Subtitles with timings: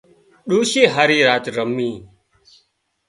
[0.49, 1.91] ڏوشي هاري راچ رمي